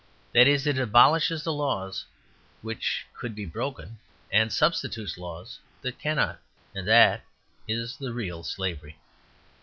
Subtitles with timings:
[0.33, 2.05] That is, it abolishes the laws
[2.63, 3.99] which could be broken,
[4.31, 6.39] and substitutes laws that cannot.
[6.73, 7.21] And that
[7.67, 8.97] is the real slavery.